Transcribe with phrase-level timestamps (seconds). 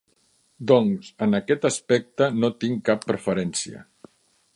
[0.69, 3.83] Doncs, en aquest aspecte, no tinc cap preferència.